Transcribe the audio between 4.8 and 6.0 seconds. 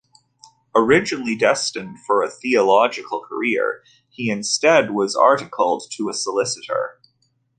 was articled